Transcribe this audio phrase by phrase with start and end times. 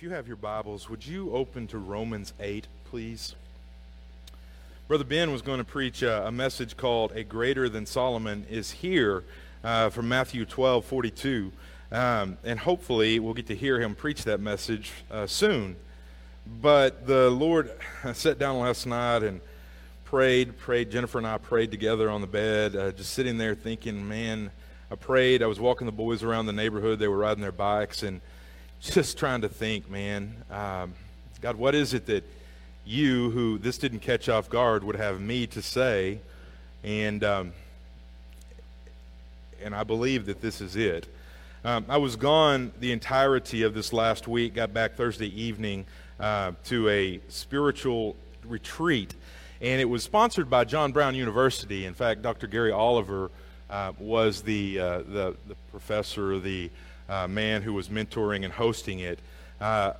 [0.00, 3.34] If you have your Bibles, would you open to Romans 8, please?
[4.88, 8.70] Brother Ben was going to preach a, a message called A Greater Than Solomon is
[8.70, 9.24] Here
[9.62, 11.52] uh, from Matthew 12, 42.
[11.92, 15.76] Um, and hopefully we'll get to hear him preach that message uh, soon.
[16.62, 17.70] But the Lord
[18.14, 19.42] sat down last night and
[20.06, 20.90] prayed, prayed.
[20.90, 24.50] Jennifer and I prayed together on the bed, uh, just sitting there thinking, man,
[24.90, 25.42] I prayed.
[25.42, 26.98] I was walking the boys around the neighborhood.
[26.98, 28.22] They were riding their bikes and
[28.80, 30.94] just trying to think, man, um,
[31.40, 32.24] God, what is it that
[32.84, 36.18] you, who this didn't catch off guard, would have me to say?
[36.82, 37.52] And um,
[39.62, 41.06] and I believe that this is it.
[41.64, 44.54] Um, I was gone the entirety of this last week.
[44.54, 45.84] Got back Thursday evening
[46.18, 48.16] uh, to a spiritual
[48.46, 49.14] retreat,
[49.60, 51.84] and it was sponsored by John Brown University.
[51.84, 52.46] In fact, Dr.
[52.46, 53.30] Gary Oliver
[53.68, 56.70] uh, was the, uh, the the professor, the
[57.10, 59.18] uh, man who was mentoring and hosting it.
[59.60, 59.92] Uh,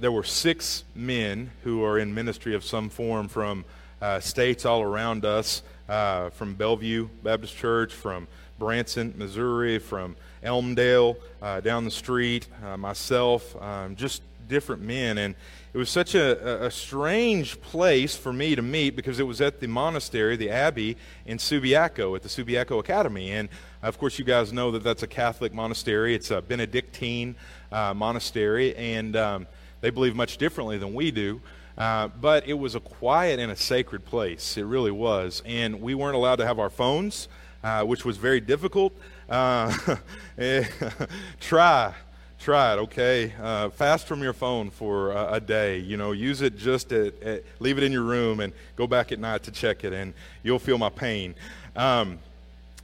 [0.00, 3.64] there were six men who are in ministry of some form from
[4.00, 8.26] uh, states all around us, uh, from Bellevue Baptist Church, from
[8.58, 12.46] Branson, Missouri, from Elmdale, uh, down the street,
[12.78, 15.18] myself, um, just different men.
[15.18, 15.34] And
[15.72, 19.60] it was such a, a, strange place for me to meet because it was at
[19.60, 23.30] the monastery, the abbey in Subiaco, at the Subiaco Academy.
[23.30, 23.48] And
[23.82, 26.14] of course, you guys know that that's a Catholic monastery.
[26.14, 27.34] It's a Benedictine
[27.72, 29.46] uh, monastery, and um,
[29.80, 31.40] they believe much differently than we do.
[31.78, 34.58] Uh, but it was a quiet and a sacred place.
[34.58, 35.42] It really was.
[35.46, 37.28] And we weren't allowed to have our phones,
[37.64, 38.92] uh, which was very difficult.
[39.30, 39.74] Uh,
[41.40, 41.94] try.
[42.38, 43.34] Try it, okay?
[43.40, 45.78] Uh, fast from your phone for a, a, day.
[45.78, 49.12] You know, use it just at, at, leave it in your room and go back
[49.12, 51.34] at night to check it, and you'll feel my pain.
[51.76, 52.18] Um,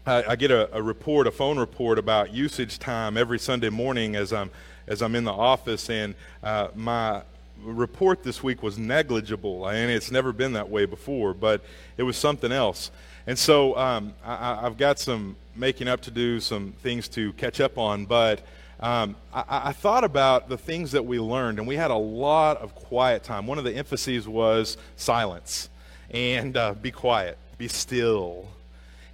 [0.06, 4.14] I, I get a, a, report, a phone report about usage time every Sunday morning
[4.14, 4.50] as I'm
[4.86, 7.22] as I'm in the office, and uh, my
[7.60, 11.60] report this week was negligible, and it's never been that way before, but
[11.96, 12.92] it was something else.
[13.26, 17.60] And so um, I, have got some making up to do, some things to catch
[17.60, 18.42] up on, but
[18.78, 22.58] um, I, I, thought about the things that we learned, and we had a lot
[22.58, 23.48] of quiet time.
[23.48, 25.68] One of the emphases was silence
[26.10, 28.46] and uh, be quiet, be still.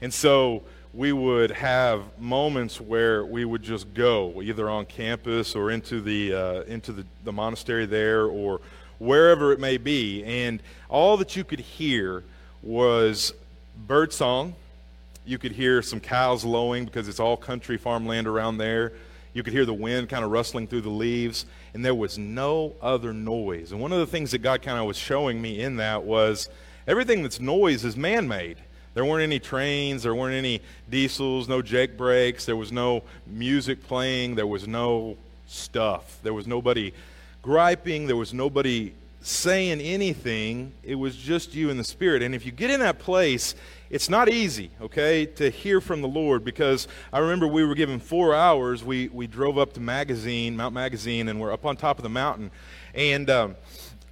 [0.03, 0.65] And so
[0.95, 6.35] we would have moments where we would just go either on campus or into the
[6.35, 8.61] uh, into the, the monastery there or
[8.99, 10.23] wherever it may be.
[10.25, 12.23] And all that you could hear
[12.63, 13.33] was
[13.87, 14.55] bird song.
[15.25, 18.93] You could hear some cows lowing because it's all country farmland around there.
[19.33, 22.75] You could hear the wind kind of rustling through the leaves and there was no
[22.83, 23.73] other noise.
[23.73, 26.51] And one of the things that god kind of was showing me in that was
[26.87, 28.59] everything that's noise is man-made
[28.95, 30.61] there weren't any trains, there weren't any
[30.91, 35.17] diesels, no jake brakes, there was no music playing, there was no
[35.47, 36.19] stuff.
[36.23, 36.93] There was nobody
[37.43, 38.93] griping, there was nobody
[39.23, 40.73] saying anything.
[40.83, 42.23] It was just you and the Spirit.
[42.23, 43.55] And if you get in that place,
[43.89, 48.01] it's not easy, okay, to hear from the Lord because I remember we were given
[48.01, 48.83] four hours.
[48.83, 52.09] We, we drove up to Magazine, Mount Magazine, and we're up on top of the
[52.09, 52.51] mountain.
[52.95, 53.57] And um,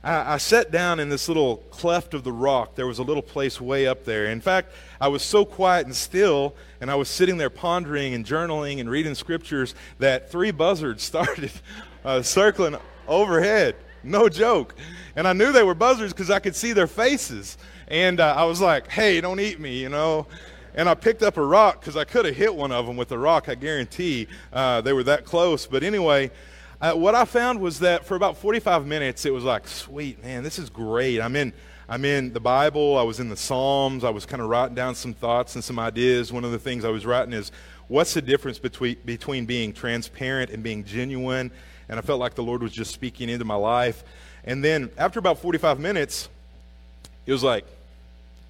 [0.02, 2.74] I, I sat down in this little cleft of the rock.
[2.74, 4.26] There was a little place way up there.
[4.26, 8.24] In fact, I was so quiet and still, and I was sitting there pondering and
[8.24, 11.52] journaling and reading scriptures that three buzzards started
[12.04, 13.76] uh, circling overhead.
[14.02, 14.74] No joke.
[15.14, 17.58] And I knew they were buzzards because I could see their faces.
[17.88, 20.26] And uh, I was like, hey, don't eat me, you know.
[20.74, 23.10] And I picked up a rock because I could have hit one of them with
[23.12, 24.28] a rock, I guarantee.
[24.52, 25.66] Uh, they were that close.
[25.66, 26.30] But anyway,
[26.80, 30.42] uh, what I found was that for about 45 minutes, it was like, sweet, man,
[30.42, 31.20] this is great.
[31.20, 31.52] I'm in,
[31.88, 34.94] I'm in the Bible, I was in the Psalms, I was kind of writing down
[34.94, 36.32] some thoughts and some ideas.
[36.32, 37.52] One of the things I was writing is,
[37.88, 41.50] what's the difference between, between being transparent and being genuine?
[41.88, 44.02] And I felt like the Lord was just speaking into my life.
[44.44, 46.30] And then after about 45 minutes,
[47.26, 47.66] it was like,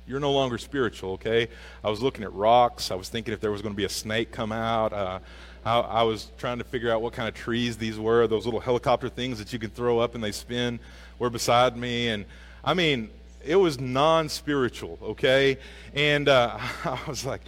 [0.07, 1.49] you're no longer spiritual, okay?
[1.83, 2.91] I was looking at rocks.
[2.91, 4.93] I was thinking if there was going to be a snake come out.
[4.93, 5.19] Uh,
[5.65, 8.27] I, I, was trying to figure out what kind of trees these were.
[8.27, 10.81] Those little helicopter things that you can throw up and they spin
[11.19, 12.09] were beside me.
[12.09, 12.25] And
[12.65, 13.11] I mean,
[13.45, 15.59] it was non spiritual, okay?
[15.95, 17.43] And uh, I was like,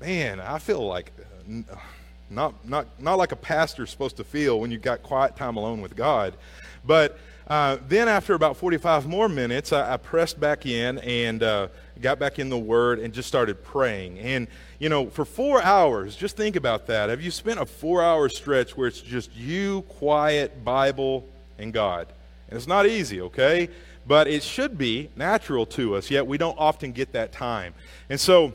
[0.00, 1.12] man, I feel like.
[2.28, 5.80] Not, not, not like a pastor's supposed to feel when you've got quiet time alone
[5.80, 6.34] with God.
[6.84, 11.68] But uh, then, after about 45 more minutes, I, I pressed back in and uh,
[12.00, 14.18] got back in the Word and just started praying.
[14.18, 14.48] And,
[14.78, 17.08] you know, for four hours, just think about that.
[17.08, 21.26] Have you spent a four hour stretch where it's just you, quiet, Bible,
[21.58, 22.08] and God?
[22.48, 23.68] And it's not easy, okay?
[24.06, 27.74] But it should be natural to us, yet we don't often get that time.
[28.08, 28.52] And so,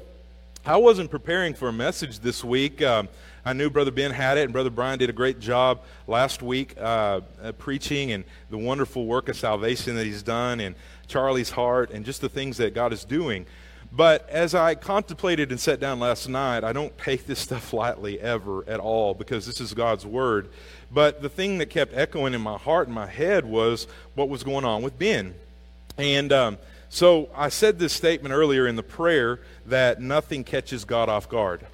[0.64, 2.84] I wasn't preparing for a message this week.
[2.84, 3.10] Um,
[3.44, 6.76] I knew Brother Ben had it, and Brother Brian did a great job last week
[6.80, 10.76] uh, uh, preaching and the wonderful work of salvation that he's done, and
[11.12, 13.46] Charlie's heart, and just the things that God is doing.
[13.92, 18.19] But as I contemplated and sat down last night, I don't take this stuff lightly
[18.19, 20.50] ever at all because this is God's Word.
[20.92, 24.44] But the thing that kept echoing in my heart and my head was what was
[24.44, 25.36] going on with Ben.
[25.98, 26.58] And um,
[26.90, 31.66] so I said this statement earlier in the prayer that nothing catches God off guard.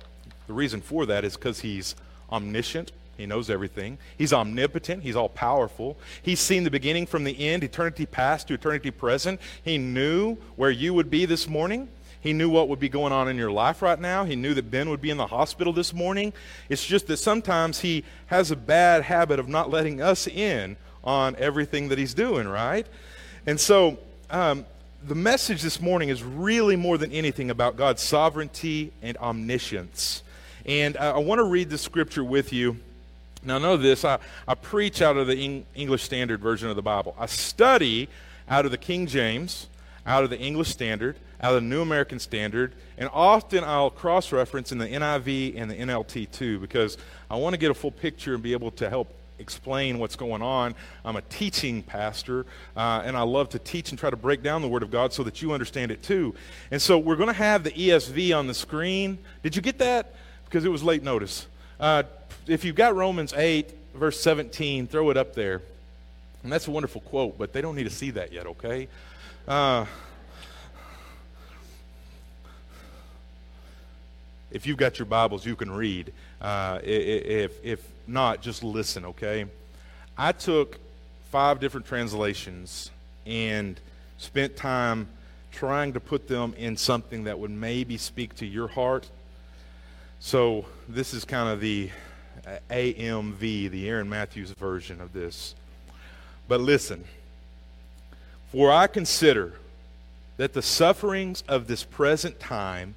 [0.48, 1.95] The reason for that is because He's
[2.31, 2.92] omniscient.
[3.18, 3.98] He knows everything.
[4.18, 5.04] He's omnipotent.
[5.04, 5.98] He's all powerful.
[6.22, 9.42] He's seen the beginning from the end, eternity past to eternity present.
[9.64, 11.90] He knew where you would be this morning.
[12.19, 14.25] He knew what would be going on in your life right now.
[14.25, 16.34] He knew that Ben would be in the hospital this morning.
[16.68, 21.36] It's just that sometimes he has a bad habit of not letting us in on
[21.38, 22.86] everything that he's doing, right?
[23.46, 23.98] And so
[24.30, 24.66] um,
[25.06, 30.24] the message this morning is really more than anything about God's sovereignty and omniscience.
[30.66, 32.78] And I, I want to read the scripture with you.
[33.47, 37.15] Now, know this I, I preach out of the English Standard Version of the Bible,
[37.17, 38.09] I study
[38.49, 39.67] out of the King James,
[40.05, 44.33] out of the English Standard, out of the New American Standard, and often I'll cross
[44.33, 46.97] reference in the NIV and the NLT too, because
[47.31, 50.41] I want to get a full picture and be able to help explain what's going
[50.41, 50.75] on.
[51.05, 52.45] I'm a teaching pastor,
[52.75, 55.13] uh, and I love to teach and try to break down the Word of God
[55.13, 56.35] so that you understand it too.
[56.69, 59.17] And so we're going to have the ESV on the screen.
[59.41, 60.15] Did you get that?
[60.44, 61.47] Because it was late notice.
[61.79, 62.03] Uh,
[62.47, 65.62] if you've got Romans 8, verse 17, throw it up there.
[66.44, 68.88] And that's a wonderful quote, but they don't need to see that yet, okay?
[69.47, 69.85] Uh,
[74.51, 76.13] if you've got your Bibles, you can read.
[76.39, 79.45] Uh, if, if not, just listen, okay?
[80.18, 80.80] I took
[81.31, 82.91] five different translations
[83.25, 83.80] and
[84.18, 85.07] spent time
[85.51, 89.07] trying to put them in something that would maybe speak to your heart.
[90.19, 91.89] So this is kind of the
[92.69, 95.55] AMV, the Aaron Matthews version of this.
[96.47, 97.03] But listen,
[98.51, 99.53] for I consider
[100.38, 102.95] that the sufferings of this present time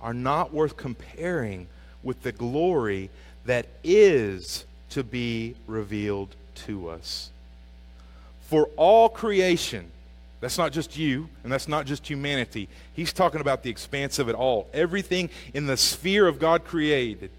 [0.00, 1.66] are not worth comparing
[2.02, 3.10] with the glory
[3.44, 7.30] that is to be revealed to us.
[8.42, 9.90] For all creation,
[10.40, 12.68] that's not just you, and that's not just humanity.
[12.94, 14.68] He's talking about the expanse of it all.
[14.72, 17.30] Everything in the sphere of God created,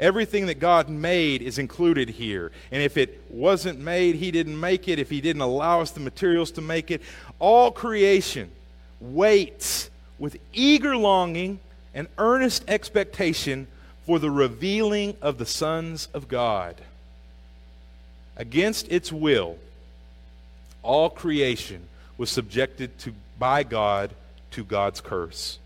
[0.00, 2.52] everything that God made is included here.
[2.70, 4.98] And if it wasn't made, He didn't make it.
[4.98, 7.02] If He didn't allow us the materials to make it,
[7.38, 8.50] all creation
[9.00, 11.60] waits with eager longing
[11.94, 13.66] and earnest expectation
[14.06, 16.76] for the revealing of the sons of God.
[18.36, 19.58] Against its will,
[20.82, 21.88] all creation
[22.18, 24.10] was subjected to, by God
[24.52, 25.58] to God's curse.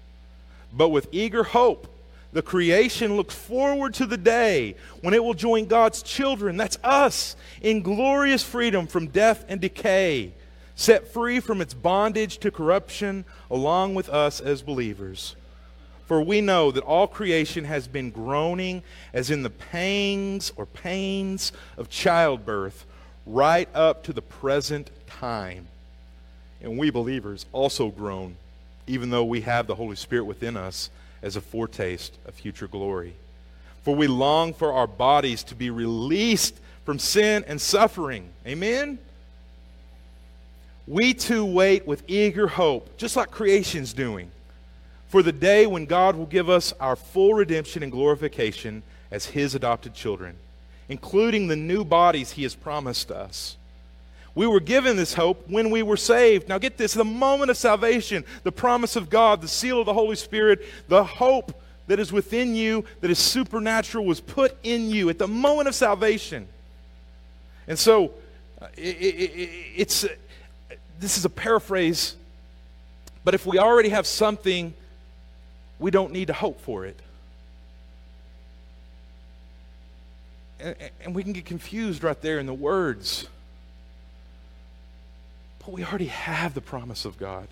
[0.72, 1.88] But with eager hope,
[2.32, 7.36] the creation looks forward to the day when it will join God's children, that's us,
[7.62, 10.32] in glorious freedom from death and decay,
[10.74, 15.36] set free from its bondage to corruption, along with us as believers.
[16.06, 18.82] For we know that all creation has been groaning
[19.12, 22.86] as in the pangs or pains of childbirth
[23.26, 25.66] right up to the present time.
[26.62, 28.36] And we believers also groan,
[28.86, 30.90] even though we have the Holy Spirit within us
[31.22, 33.14] as a foretaste of future glory.
[33.82, 38.30] For we long for our bodies to be released from sin and suffering.
[38.46, 38.98] Amen?
[40.86, 44.30] We too wait with eager hope, just like creation's doing
[45.08, 49.54] for the day when God will give us our full redemption and glorification as His
[49.54, 50.36] adopted children,
[50.88, 53.56] including the new bodies He has promised us.
[54.38, 56.48] We were given this hope when we were saved.
[56.48, 59.92] Now, get this the moment of salvation, the promise of God, the seal of the
[59.92, 65.10] Holy Spirit, the hope that is within you, that is supernatural, was put in you
[65.10, 66.46] at the moment of salvation.
[67.66, 68.12] And so,
[68.62, 70.08] uh, it, it, it's, uh,
[71.00, 72.14] this is a paraphrase,
[73.24, 74.72] but if we already have something
[75.80, 77.00] we don't need to hope for it.
[80.60, 83.26] And, and, we can get confused right there in the words.
[85.68, 87.48] We already have the promise of God.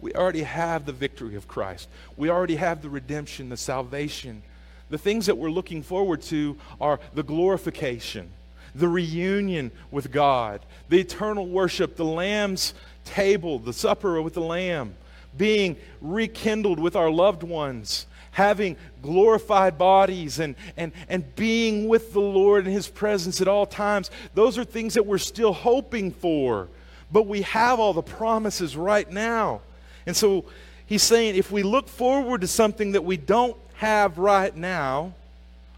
[0.00, 1.88] We already have the victory of Christ.
[2.16, 4.42] We already have the redemption, the salvation.
[4.88, 8.30] The things that we're looking forward to are the glorification,
[8.74, 12.72] the reunion with God, the eternal worship, the Lamb's
[13.04, 14.94] table, the supper with the Lamb
[15.36, 22.20] being rekindled with our loved ones, having glorified bodies, and, and, and being with the
[22.20, 24.10] Lord in His presence at all times.
[24.34, 26.68] Those are things that we're still hoping for,
[27.10, 29.60] but we have all the promises right now.
[30.06, 30.44] And so
[30.86, 35.14] he's saying if we look forward to something that we don't have right now,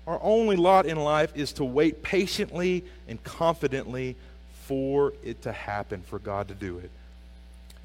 [0.06, 4.16] our only lot in life is to wait patiently and confidently
[4.64, 6.90] for it to happen, for God to do it.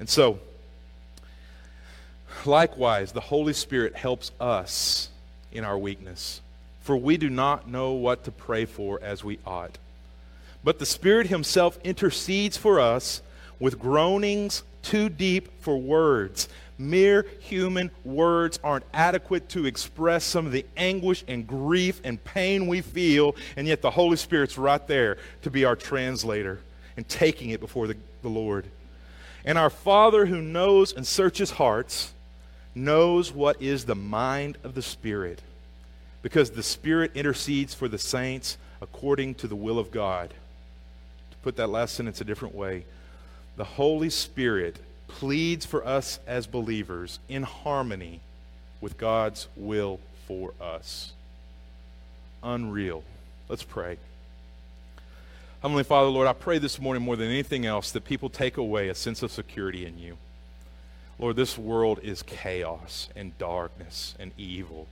[0.00, 0.38] And so,
[2.44, 5.10] likewise, the Holy Spirit helps us
[5.52, 6.40] in our weakness,
[6.82, 9.78] for we do not know what to pray for as we ought.
[10.62, 13.20] But the Spirit Himself intercedes for us
[13.60, 16.48] with groanings too deep for words.
[16.76, 22.66] Mere human words aren't adequate to express some of the anguish and grief and pain
[22.66, 26.58] we feel, and yet the Holy Spirit's right there to be our translator
[26.96, 28.66] and taking it before the, the Lord.
[29.44, 32.12] And our Father who knows and searches hearts
[32.74, 35.40] knows what is the mind of the Spirit,
[36.22, 40.30] because the Spirit intercedes for the saints according to the will of God.
[41.30, 42.84] To put that last sentence a different way,
[43.56, 48.20] the Holy Spirit pleads for us as believers in harmony
[48.80, 51.12] with God's will for us.
[52.42, 53.04] Unreal.
[53.48, 53.98] Let's pray.
[55.62, 58.88] Heavenly Father, Lord, I pray this morning more than anything else that people take away
[58.88, 60.18] a sense of security in you.
[61.18, 64.88] Lord, this world is chaos and darkness and evil.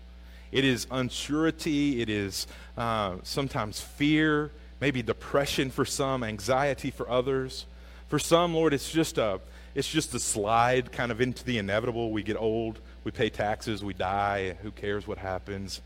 [0.53, 1.99] It is unsurety.
[2.01, 2.47] It is
[2.79, 4.51] uh, sometimes fear,
[4.81, 7.67] maybe depression for some, anxiety for others.
[8.13, 9.41] For some, Lord, it's just a
[9.75, 12.13] it's just a slide kind of into the inevitable.
[12.13, 14.59] We get old, we pay taxes, we die.
[14.63, 15.81] Who cares what happens?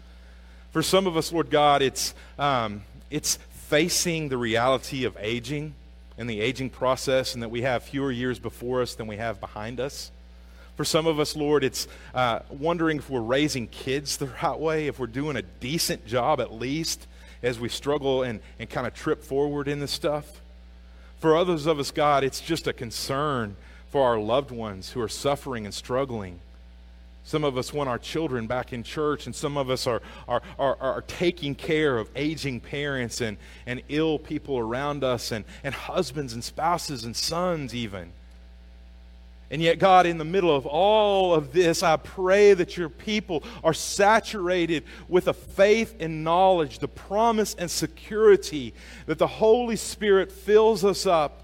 [0.73, 3.37] For some of us, Lord God, it's, um, it's
[3.69, 5.77] facing the reality of aging
[6.19, 9.39] and the aging process, and that we have fewer years before us than we have
[9.39, 10.11] behind us.
[10.77, 14.89] For some of us, Lord, it's uh, wondering if we're raising kids the right way,
[14.89, 17.07] if we're doing a decent job at least
[17.45, 20.41] as we struggle and, and kind of trip forward in this stuff.
[21.19, 23.57] For others of us, God, it's just a concern
[23.89, 26.41] for our loved ones who are suffering and struggling.
[27.25, 30.43] Some of us want our children back in church, and some of us are, are,
[30.59, 35.75] are, are, taking care of aging parents and, and ill people around us, and, and
[35.75, 38.13] husbands and spouses and sons, even.
[39.51, 43.45] And yet, God, in the middle of all of this, I pray that your people
[43.63, 48.75] are saturated with a faith and knowledge, the promise and security
[49.07, 51.43] that the Holy Spirit fills us up.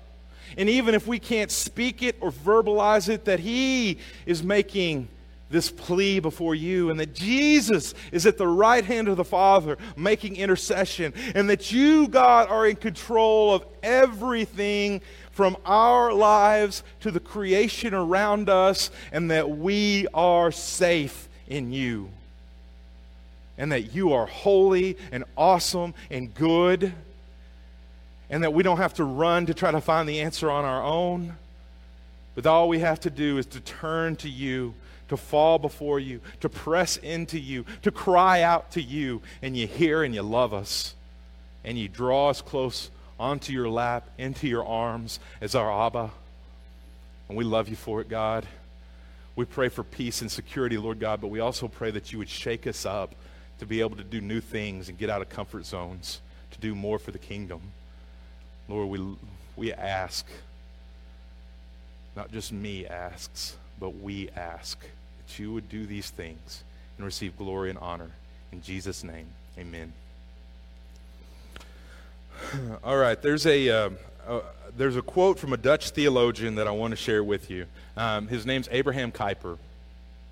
[0.58, 5.08] And even if we can't speak it or verbalize it, that He is making
[5.48, 9.76] this plea before you, and that Jesus is at the right hand of the Father
[9.96, 15.02] making intercession, and that you, God, are in control of everything
[15.32, 22.08] from our lives to the creation around us, and that we are safe in you.
[23.58, 26.92] And that you are holy and awesome and good
[28.32, 30.82] and that we don't have to run to try to find the answer on our
[30.82, 31.34] own.
[32.34, 34.72] But all we have to do is to turn to you,
[35.10, 39.66] to fall before you, to press into you, to cry out to you, and you
[39.66, 40.94] hear and you love us.
[41.62, 46.10] And you draw us close onto your lap, into your arms as our Abba.
[47.28, 48.46] And we love you for it, God.
[49.34, 52.28] We pray for peace and security, Lord God, but we also pray that you would
[52.28, 53.14] shake us up
[53.58, 56.74] to be able to do new things and get out of comfort zones, to do
[56.74, 57.60] more for the kingdom.
[58.68, 59.16] Lord, we,
[59.56, 60.26] we ask,
[62.16, 66.62] not just me asks, but we ask that you would do these things
[66.96, 68.10] and receive glory and honor.
[68.52, 69.26] In Jesus' name,
[69.58, 69.92] amen.
[72.84, 74.40] All right, there's a, uh,
[74.76, 77.66] there's a quote from a Dutch theologian that I want to share with you.
[77.96, 79.58] Um, his name's Abraham Kuyper.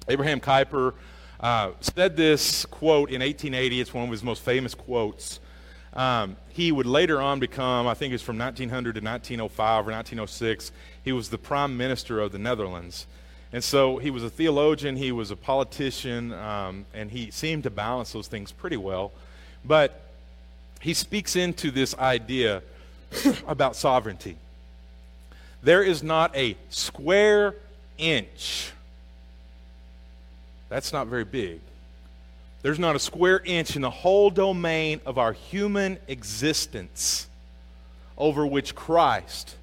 [0.09, 0.95] Abraham Kuyper
[1.40, 3.81] uh, said this quote in 1880.
[3.81, 5.40] It's one of his most famous quotes.
[5.93, 10.73] Um, he would later on become, I think it's from 1900 to 1905 or 1906,
[11.02, 13.07] he was the prime minister of the Netherlands.
[13.52, 17.71] And so he was a theologian, he was a politician, um, and he seemed to
[17.71, 19.11] balance those things pretty well.
[19.64, 20.10] But
[20.80, 22.62] he speaks into this idea
[23.46, 24.37] about sovereignty.
[25.62, 27.54] There is not a square
[27.99, 28.72] inch.
[30.68, 31.60] That's not very big.
[32.62, 37.26] There's not a square inch in the whole domain of our human existence
[38.18, 39.56] over which Christ,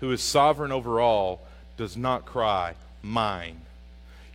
[0.00, 1.40] who is sovereign over all,
[1.76, 3.60] does not cry, Mine.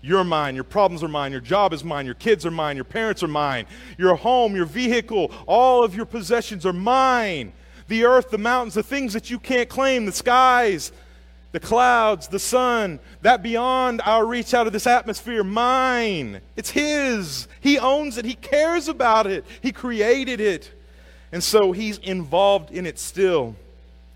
[0.02, 0.56] You're mine.
[0.56, 1.32] Your problems are mine.
[1.32, 2.06] Your job is mine.
[2.06, 2.76] Your kids are mine.
[2.76, 3.66] Your parents are mine.
[3.98, 7.52] Your home, your vehicle, all of your possessions are mine.
[7.88, 10.92] The earth, the mountains, the things that you can't claim, the skies,
[11.52, 16.42] the clouds, the sun, that beyond our reach out of this atmosphere, mine.
[16.56, 17.48] It's His.
[17.60, 18.26] He owns it.
[18.26, 19.44] He cares about it.
[19.62, 20.72] He created it.
[21.32, 23.56] And so He's involved in it still.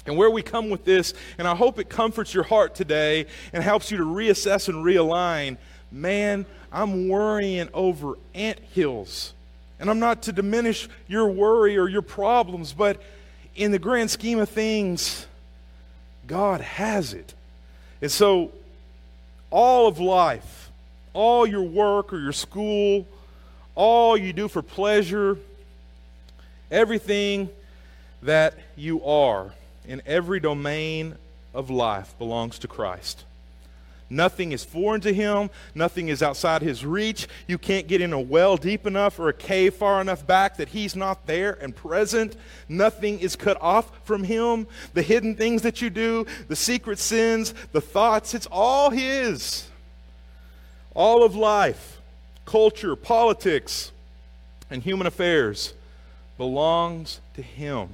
[0.06, 3.63] And where we come with this, and I hope it comforts your heart today and
[3.63, 5.58] helps you to reassess and realign
[5.94, 9.34] man, I'm worrying over ant hills.
[9.80, 13.02] And I'm not to diminish your worry or your problems, but
[13.56, 15.28] in the grand scheme of things,
[16.26, 17.34] God has it.
[18.02, 18.52] And so,
[19.52, 20.72] all of life,
[21.14, 23.06] all your work or your school,
[23.76, 25.38] all you do for pleasure,
[26.72, 27.50] everything
[28.24, 29.54] that you are
[29.88, 31.16] in every domain
[31.54, 33.26] of life belongs to Christ.
[34.10, 35.50] Nothing is foreign to him.
[35.74, 37.28] Nothing is outside his reach.
[37.48, 40.70] You can't get in a well deep enough or a cave far enough back that
[40.70, 42.36] he's not there and present.
[42.70, 44.68] Nothing is cut off from him.
[44.94, 49.68] The hidden things that you do, the secret sins, the thoughts, it's all his.
[50.94, 52.00] All of life,
[52.46, 53.92] culture, politics,
[54.70, 55.74] and human affairs
[56.38, 57.90] belongs to him.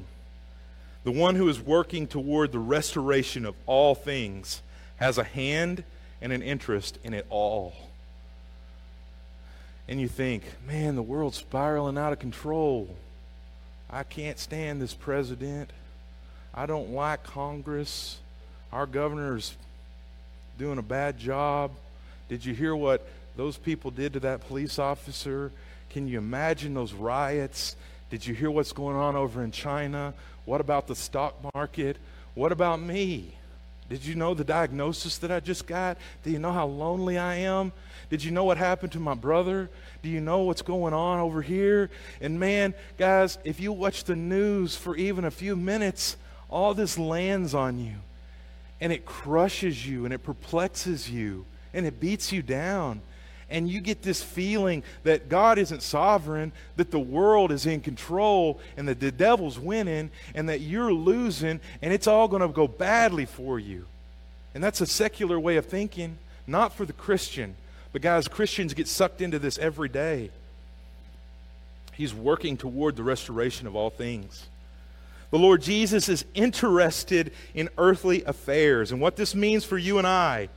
[1.03, 4.61] The one who is working toward the restoration of all things
[4.97, 5.83] has a hand
[6.21, 7.73] and an interest in it all.
[9.87, 12.95] And you think, man, the world's spiraling out of control.
[13.89, 15.71] I can't stand this president.
[16.53, 18.19] I don't like Congress.
[18.71, 19.55] Our governor's
[20.59, 21.71] doing a bad job.
[22.27, 25.51] Did you hear what those people did to that police officer?
[25.89, 27.75] Can you imagine those riots?
[28.11, 30.13] Did you hear what's going on over in China?
[30.45, 31.97] What about the stock market?
[32.35, 33.33] What about me?
[33.89, 35.97] Did you know the diagnosis that I just got?
[36.23, 37.71] Do you know how lonely I am?
[38.09, 39.69] Did you know what happened to my brother?
[40.03, 41.89] Do you know what's going on over here?
[42.21, 46.17] And man, guys, if you watch the news for even a few minutes,
[46.49, 47.95] all this lands on you
[48.81, 53.01] and it crushes you and it perplexes you and it beats you down
[53.49, 58.59] and you get this feeling that God isn't sovereign, that the world is in control,
[58.77, 62.67] and that the devil's winning, and that you're losing, and it's all going to go
[62.67, 63.85] badly for you.
[64.53, 67.55] And that's a secular way of thinking, not for the Christian.
[67.91, 70.29] But, guys, Christians get sucked into this every day.
[71.93, 74.47] He's working toward the restoration of all things.
[75.31, 78.91] The Lord Jesus is interested in earthly affairs.
[78.91, 80.49] And what this means for you and I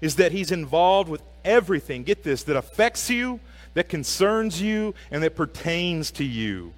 [0.00, 3.40] is that He's involved with everything, get this, that affects you,
[3.74, 6.72] that concerns you, and that pertains to you.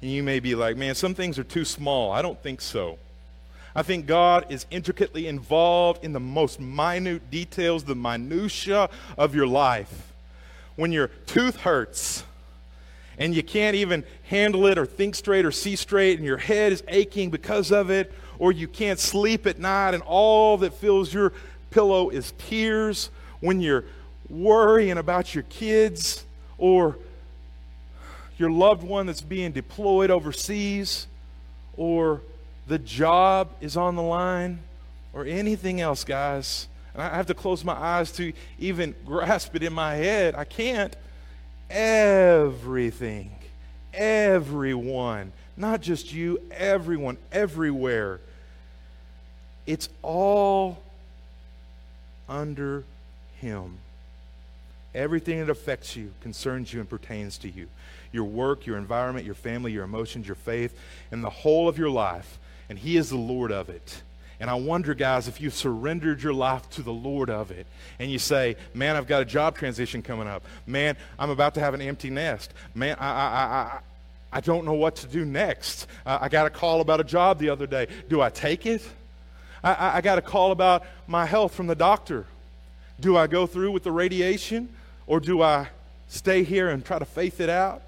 [0.00, 2.12] And you may be like, man, some things are too small.
[2.12, 2.98] I don't think so.
[3.74, 9.46] I think God is intricately involved in the most minute details, the minutia of your
[9.46, 10.12] life.
[10.76, 12.22] When your tooth hurts
[13.18, 16.72] and you can't even handle it or think straight or see straight and your head
[16.72, 21.12] is aching because of it, or you can't sleep at night and all that fills
[21.12, 21.32] your
[21.74, 23.10] pillow is tears,
[23.40, 23.84] when you're
[24.30, 26.24] worrying about your kids
[26.56, 26.96] or
[28.38, 31.08] your loved one that's being deployed overseas
[31.76, 32.20] or
[32.68, 34.60] the job is on the line
[35.12, 36.68] or anything else, guys.
[36.94, 40.36] And I have to close my eyes to even grasp it in my head.
[40.36, 40.96] I can't.
[41.68, 43.32] Everything,
[43.92, 48.20] everyone, not just you, everyone, everywhere.
[49.66, 50.83] It's all
[52.28, 52.84] under
[53.40, 53.78] Him.
[54.94, 57.68] Everything that affects you, concerns you, and pertains to you
[58.12, 60.78] your work, your environment, your family, your emotions, your faith,
[61.10, 62.38] and the whole of your life.
[62.68, 64.02] And He is the Lord of it.
[64.40, 67.66] And I wonder, guys, if you've surrendered your life to the Lord of it
[67.98, 70.44] and you say, Man, I've got a job transition coming up.
[70.66, 72.52] Man, I'm about to have an empty nest.
[72.74, 73.80] Man, I, I, I,
[74.32, 75.86] I don't know what to do next.
[76.04, 77.86] Uh, I got a call about a job the other day.
[78.08, 78.82] Do I take it?
[79.64, 82.26] I, I got a call about my health from the doctor.
[83.00, 84.68] Do I go through with the radiation
[85.06, 85.68] or do I
[86.06, 87.82] stay here and try to faith it out?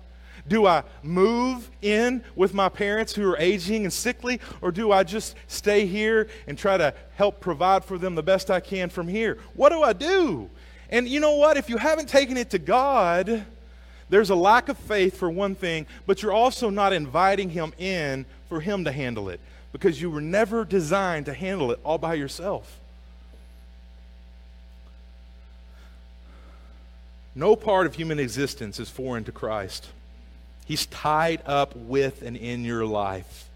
[0.49, 5.03] Do I move in with my parents who are aging and sickly, or do I
[5.03, 9.09] just stay here and try to help provide for them the best I can from
[9.09, 9.39] here?
[9.55, 10.49] What do I do?
[10.89, 11.57] And you know what?
[11.57, 13.45] If you haven't taken it to God,
[14.09, 18.25] there's a lack of faith for one thing, but you're also not inviting Him in
[18.49, 19.41] for Him to handle it
[19.79, 22.79] because you were never designed to handle it all by yourself.
[27.35, 29.89] No part of human existence is foreign to Christ.
[30.65, 33.51] He's tied up with and in your life.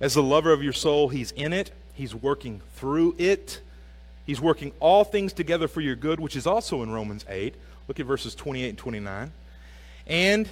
[0.00, 3.60] As the lover of your soul, He's in it, He's working through it.
[4.24, 7.56] He's working all things together for your good, which is also in Romans 8.
[7.88, 9.32] Look at verses 28 and 29.
[10.06, 10.48] And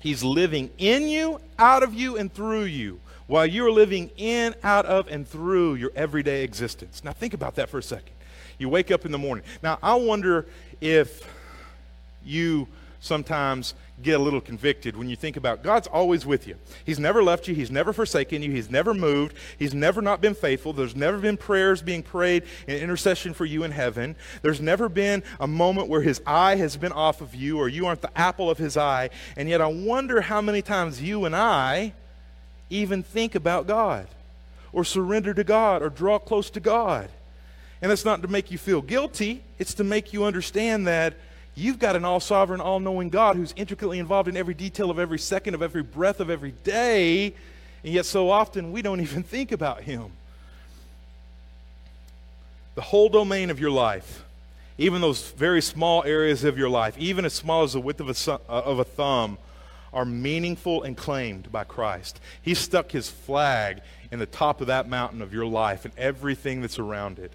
[0.00, 4.86] He's living in you, out of you, and through you while you're living in, out
[4.86, 7.04] of, and through your everyday existence.
[7.04, 8.14] Now, think about that for a second.
[8.58, 9.44] You wake up in the morning.
[9.62, 10.46] Now, I wonder
[10.80, 11.30] if
[12.24, 12.66] you
[13.00, 16.56] sometimes get a little convicted when you think about God's always with you.
[16.84, 20.34] He's never left you, He's never forsaken you, He's never moved, He's never not been
[20.34, 20.72] faithful.
[20.72, 24.16] There's never been prayers being prayed in intercession for you in heaven.
[24.42, 27.86] There's never been a moment where His eye has been off of you or you
[27.86, 29.10] aren't the apple of His eye.
[29.36, 31.92] And yet, I wonder how many times you and I
[32.70, 34.06] even think about God
[34.72, 37.08] or surrender to God or draw close to God.
[37.80, 41.14] And that's not to make you feel guilty, it's to make you understand that
[41.58, 45.00] You've got an all sovereign, all knowing God who's intricately involved in every detail of
[45.00, 47.34] every second, of every breath of every day,
[47.82, 50.12] and yet so often we don't even think about Him.
[52.76, 54.24] The whole domain of your life,
[54.78, 58.08] even those very small areas of your life, even as small as the width of
[58.08, 59.36] a, uh, of a thumb,
[59.98, 62.20] are meaningful and claimed by Christ.
[62.40, 63.80] He stuck His flag
[64.12, 67.32] in the top of that mountain of your life and everything that's around it.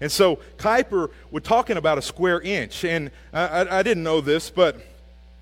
[0.00, 2.86] And so Kuyper, we're talking about a square inch.
[2.86, 4.80] And I, I, didn't know this, but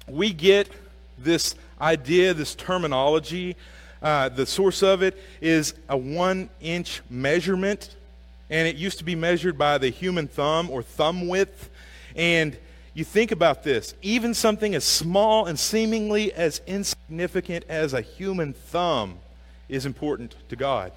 [0.08, 0.68] we get
[1.16, 3.54] this idea, this terminology.
[4.02, 7.94] Uh, the source of it is a one inch measurement.
[8.50, 11.70] And it used to be measured by the human thumb or thumb width.
[12.16, 12.56] And
[12.94, 18.52] you think about this even something as small and seemingly as insignificant as a human
[18.52, 19.18] thumb
[19.68, 20.92] is important to God,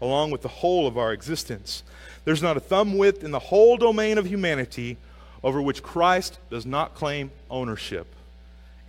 [0.00, 1.82] along with the whole of our existence.
[2.24, 4.98] There's not a thumb width in the whole domain of humanity
[5.42, 8.06] over which Christ does not claim ownership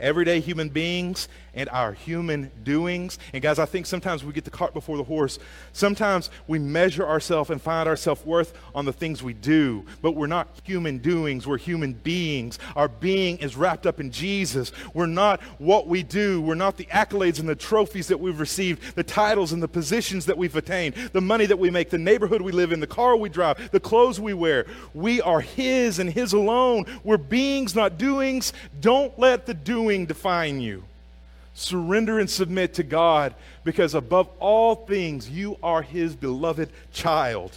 [0.01, 3.19] everyday human beings and our human doings.
[3.33, 5.37] And guys, I think sometimes we get the cart before the horse.
[5.73, 10.13] Sometimes we measure ourselves and find our self worth on the things we do, but
[10.13, 12.57] we're not human doings, we're human beings.
[12.75, 14.71] Our being is wrapped up in Jesus.
[14.93, 18.95] We're not what we do, we're not the accolades and the trophies that we've received,
[18.95, 22.41] the titles and the positions that we've attained, the money that we make, the neighborhood
[22.41, 24.65] we live in, the car we drive, the clothes we wear.
[24.93, 26.85] We are His and His alone.
[27.03, 28.53] We're beings, not doings.
[28.79, 30.83] Don't let the doing doing define you.
[31.53, 37.51] Surrender and submit to God because above all things, you are His beloved child.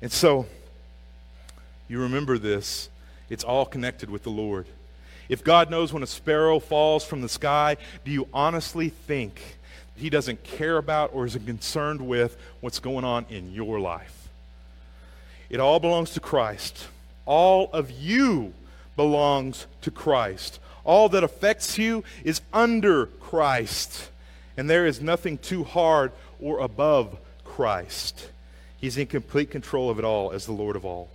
[0.00, 0.46] And so,
[1.88, 2.88] you remember this.
[3.28, 4.66] It's all connected with the Lord.
[5.28, 9.40] If God knows when a sparrow falls from the sky, do you honestly think
[9.96, 14.28] He doesn't care about or isn't concerned with what's going on in your life?
[15.50, 16.86] It all belongs to Christ.
[17.24, 18.54] All of you
[18.94, 20.60] belongs to Christ.
[20.86, 24.08] All that affects you is under Christ.
[24.56, 28.30] And there is nothing too hard or above Christ.
[28.80, 31.10] He's in complete control of it all as the Lord of all.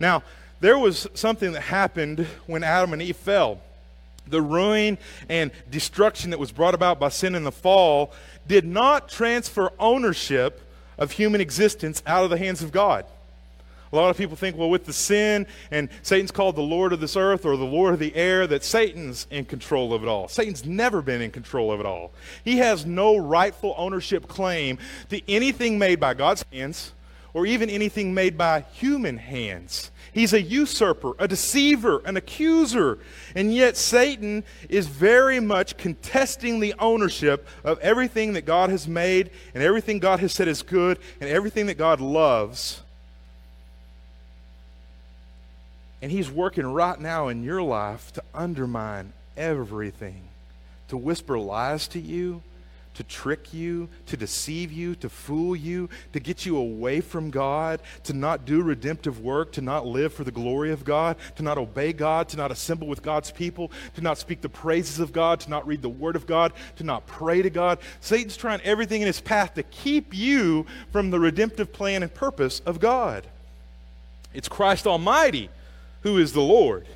[0.00, 0.22] Now,
[0.60, 3.60] there was something that happened when Adam and Eve fell.
[4.26, 8.12] The ruin and destruction that was brought about by sin in the fall
[8.46, 10.60] did not transfer ownership
[10.98, 13.04] of human existence out of the hands of God.
[13.92, 17.00] A lot of people think, well, with the sin and Satan's called the Lord of
[17.00, 20.28] this earth or the Lord of the air, that Satan's in control of it all.
[20.28, 22.12] Satan's never been in control of it all.
[22.44, 26.92] He has no rightful ownership claim to anything made by God's hands
[27.34, 29.90] or even anything made by human hands.
[30.12, 32.98] He's a usurper, a deceiver, an accuser.
[33.34, 39.30] And yet, Satan is very much contesting the ownership of everything that God has made
[39.54, 42.82] and everything God has said is good and everything that God loves.
[46.02, 50.22] And He's working right now in your life to undermine everything,
[50.88, 52.42] to whisper lies to you,
[52.94, 57.80] to trick you, to deceive you, to fool you, to get you away from God,
[58.04, 61.56] to not do redemptive work, to not live for the glory of God, to not
[61.56, 65.40] obey God, to not assemble with God's people, to not speak the praises of God,
[65.40, 67.78] to not read the Word of God, to not pray to God.
[68.00, 72.60] Satan's trying everything in his path to keep you from the redemptive plan and purpose
[72.66, 73.26] of God.
[74.34, 75.48] It's Christ Almighty
[76.02, 76.86] who is the Lord.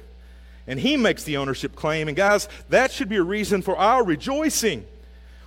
[0.66, 2.08] And he makes the ownership claim.
[2.08, 4.86] And guys, that should be a reason for our rejoicing.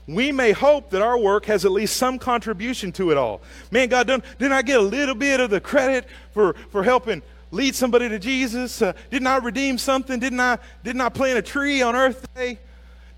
[0.08, 3.42] We may hope that our work has at least some contribution to it all.
[3.72, 7.22] Man, God, didn't, didn't I get a little bit of the credit for, for helping
[7.52, 8.82] lead somebody to Jesus?
[8.82, 10.20] Uh, didn't I redeem something?
[10.20, 12.60] Didn't I, didn't I plant a tree on Earth Day?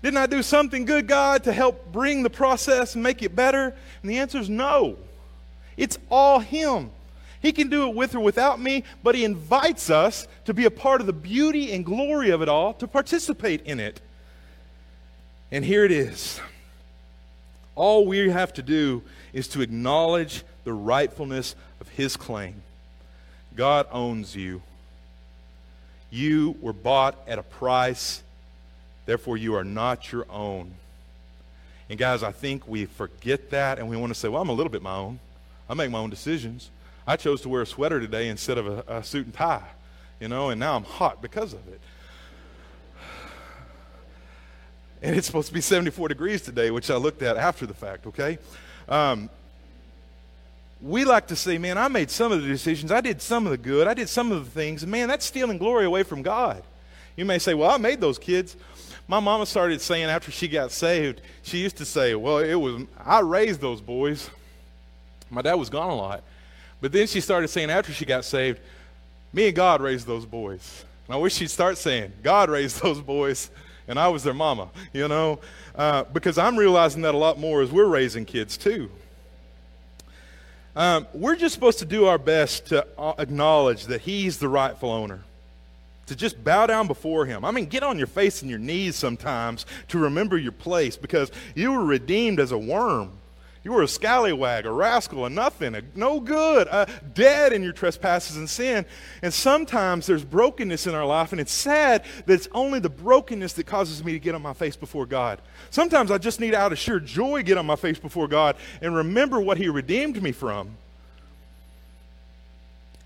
[0.02, 3.74] Didn't I do something good, God, to help bring the process and make it better?
[4.02, 4.96] And the answer is no.
[5.76, 6.90] It's all Him.
[7.40, 10.70] He can do it with or without me, but He invites us to be a
[10.70, 14.00] part of the beauty and glory of it all, to participate in it.
[15.50, 16.40] And here it is.
[17.74, 22.62] All we have to do is to acknowledge the rightfulness of His claim.
[23.56, 24.62] God owns you.
[26.10, 28.22] You were bought at a price,
[29.06, 30.72] therefore, you are not your own.
[31.88, 34.52] And guys, I think we forget that and we want to say, well, I'm a
[34.52, 35.18] little bit my own.
[35.68, 36.70] I make my own decisions.
[37.06, 39.66] I chose to wear a sweater today instead of a, a suit and tie,
[40.20, 41.80] you know, and now I'm hot because of it.
[45.02, 48.06] and it's supposed to be 74 degrees today, which I looked at after the fact,
[48.06, 48.38] okay?
[48.88, 49.30] Um,
[50.82, 53.50] we like to say, man, I made some of the decisions, I did some of
[53.50, 56.62] the good, I did some of the things, man, that's stealing glory away from God.
[57.16, 58.56] You may say, well, I made those kids.
[59.06, 62.82] My mama started saying after she got saved, she used to say, well, it was,
[62.98, 64.30] I raised those boys.
[65.28, 66.22] My dad was gone a lot.
[66.80, 68.60] But then she started saying after she got saved,
[69.32, 70.84] me and God raised those boys.
[71.06, 73.50] And I wish she'd start saying, God raised those boys,
[73.86, 75.40] and I was their mama, you know?
[75.74, 78.90] Uh, because I'm realizing that a lot more as we're raising kids, too.
[80.76, 84.90] Um, we're just supposed to do our best to uh, acknowledge that He's the rightful
[84.90, 85.20] owner.
[86.06, 87.44] To just bow down before Him.
[87.44, 91.30] I mean, get on your face and your knees sometimes to remember your place because
[91.54, 93.12] you were redeemed as a worm.
[93.62, 97.74] You were a scallywag, a rascal, a nothing, a no good, a dead in your
[97.74, 98.86] trespasses and sin.
[99.20, 103.52] And sometimes there's brokenness in our life, and it's sad that it's only the brokenness
[103.54, 105.42] that causes me to get on my face before God.
[105.68, 108.96] Sometimes I just need out of sheer joy get on my face before God and
[108.96, 110.70] remember what He redeemed me from.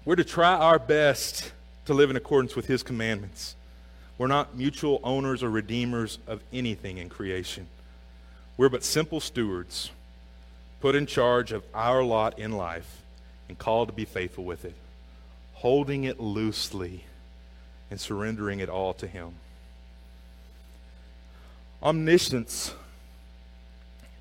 [0.04, 1.52] We're to try our best
[1.86, 3.56] to live in accordance with His commandments.
[4.18, 7.66] We're not mutual owners or redeemers of anything in creation.
[8.56, 9.90] We're but simple stewards
[10.84, 13.00] put in charge of our lot in life
[13.48, 14.74] and called to be faithful with it,
[15.54, 17.02] holding it loosely
[17.90, 19.32] and surrendering it all to Him.
[21.82, 22.74] Omniscience,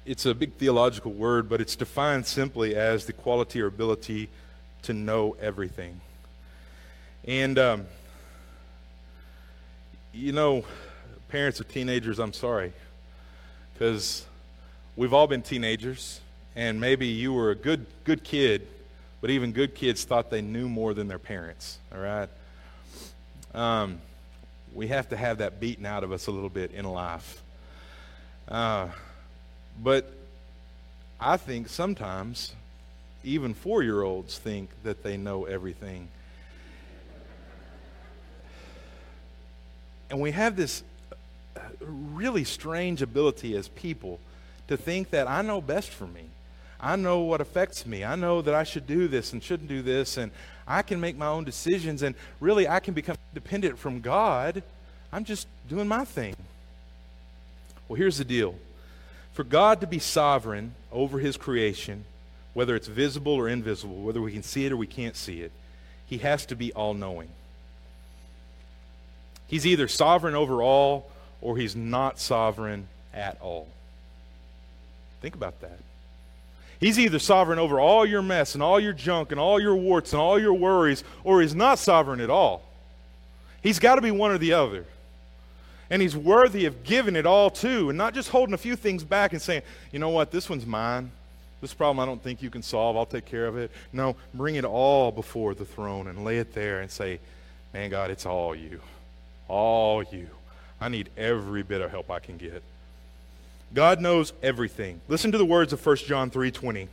[0.05, 4.29] it's a big theological word, but it's defined simply as the quality or ability
[4.83, 5.99] to know everything.
[7.25, 7.85] And, um,
[10.13, 10.63] you know,
[11.27, 12.71] parents of teenagers, I'm sorry,
[13.73, 14.25] because
[14.95, 16.21] we've all been teenagers
[16.55, 18.67] and maybe you were a good good kid,
[19.21, 21.79] but even good kids thought they knew more than their parents.
[21.93, 22.29] All right.
[23.53, 24.01] Um,
[24.73, 27.41] we have to have that beaten out of us a little bit in life.
[28.47, 28.87] Uh,
[29.81, 30.11] but
[31.19, 32.53] I think sometimes
[33.23, 36.07] even four year olds think that they know everything.
[40.09, 40.83] And we have this
[41.79, 44.19] really strange ability as people
[44.67, 46.25] to think that I know best for me.
[46.83, 48.03] I know what affects me.
[48.03, 50.31] I know that I should do this and shouldn't do this, and
[50.67, 54.61] I can make my own decisions, and really I can become dependent from God.
[55.11, 56.35] I'm just doing my thing.
[57.87, 58.55] Well, here's the deal
[59.31, 62.03] for God to be sovereign over his creation,
[62.53, 65.51] whether it's visible or invisible, whether we can see it or we can't see it,
[66.05, 67.29] he has to be all knowing.
[69.47, 71.09] He's either sovereign over all
[71.41, 73.69] or he's not sovereign at all.
[75.21, 75.79] Think about that.
[76.83, 80.11] He's either sovereign over all your mess and all your junk and all your warts
[80.11, 82.61] and all your worries, or he's not sovereign at all.
[83.61, 84.83] He's got to be one or the other.
[85.89, 89.05] And he's worthy of giving it all to, and not just holding a few things
[89.05, 89.61] back and saying,
[89.93, 91.09] you know what, this one's mine.
[91.61, 92.97] This problem I don't think you can solve.
[92.97, 93.71] I'll take care of it.
[93.93, 97.21] No, bring it all before the throne and lay it there and say,
[97.73, 98.81] man, God, it's all you.
[99.47, 100.27] All you.
[100.81, 102.61] I need every bit of help I can get.
[103.73, 105.01] God knows everything.
[105.07, 106.87] Listen to the words of 1 John 3:20.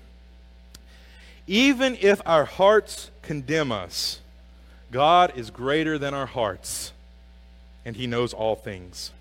[1.47, 4.21] Even if our hearts condemn us,
[4.91, 6.93] God is greater than our hearts,
[7.85, 9.13] and he knows all things.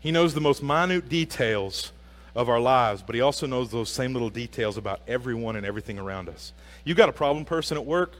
[0.00, 1.92] He knows the most minute details
[2.34, 5.98] of our lives, but he also knows those same little details about everyone and everything
[5.98, 6.52] around us.
[6.84, 8.14] You got a problem person at work?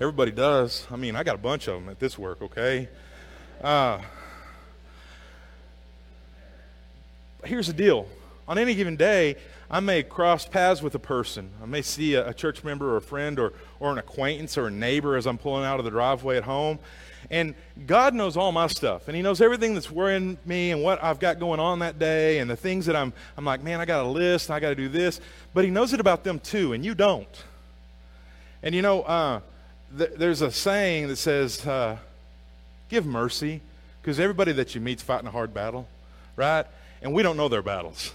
[0.00, 0.86] Everybody does.
[0.90, 2.88] I mean, I got a bunch of them at this work, okay?
[3.62, 4.00] Uh,
[7.44, 8.06] here's the deal
[8.48, 9.36] on any given day,
[9.70, 11.50] I may cross paths with a person.
[11.62, 14.66] I may see a, a, church member or a friend or, or an acquaintance or
[14.66, 16.78] a neighbor as I'm pulling out of the driveway at home.
[17.30, 17.54] And
[17.86, 19.08] God knows all my stuff.
[19.08, 22.40] And He knows everything that's worrying me and what I've got going on that day
[22.40, 24.70] and the things that I'm, I'm like, man, I got a list and I got
[24.70, 25.20] to do this.
[25.54, 27.44] But He knows it about them too, and you don't.
[28.62, 29.40] And you know, uh,
[29.96, 31.96] th- there's a saying that says, uh,
[32.90, 33.62] give mercy,
[34.02, 35.88] because everybody that you meet's fighting a hard battle,
[36.36, 36.66] right?
[37.02, 38.12] And we don't know their battles.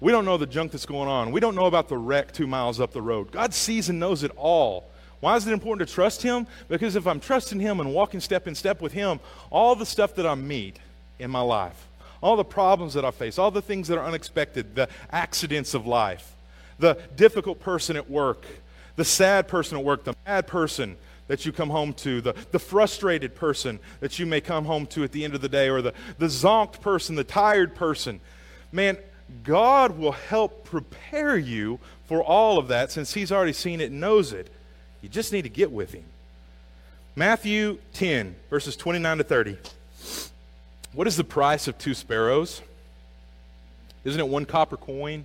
[0.00, 1.32] We don't know the junk that's going on.
[1.32, 3.30] We don't know about the wreck two miles up the road.
[3.30, 4.90] God sees and knows it all.
[5.20, 6.46] Why is it important to trust Him?
[6.68, 9.20] Because if I'm trusting Him and walking step in step with Him,
[9.50, 10.78] all the stuff that I meet
[11.18, 11.86] in my life,
[12.22, 15.86] all the problems that I face, all the things that are unexpected, the accidents of
[15.86, 16.34] life,
[16.78, 18.44] the difficult person at work,
[18.96, 20.96] the sad person at work, the mad person,
[21.28, 25.04] that you come home to, the, the frustrated person that you may come home to
[25.04, 28.20] at the end of the day, or the, the zonked person, the tired person.
[28.72, 28.96] Man,
[29.42, 34.00] God will help prepare you for all of that since He's already seen it and
[34.00, 34.52] knows it.
[35.02, 36.04] You just need to get with Him.
[37.14, 39.56] Matthew 10, verses 29 to 30.
[40.92, 42.62] What is the price of two sparrows?
[44.04, 45.24] Isn't it one copper coin?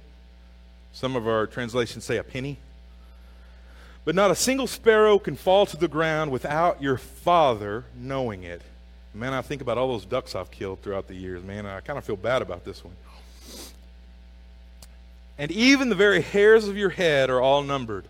[0.93, 2.57] Some of our translations say a penny.
[4.03, 8.61] But not a single sparrow can fall to the ground without your Father knowing it.
[9.13, 11.43] Man, I think about all those ducks I've killed throughout the years.
[11.43, 12.95] Man, I kind of feel bad about this one.
[15.37, 18.05] And even the very hairs of your head are all numbered.